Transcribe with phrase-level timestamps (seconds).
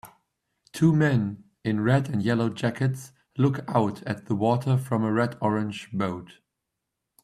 [0.73, 5.91] Two men in red and yellow jackets look out at the water from a redorange
[5.95, 6.39] boat.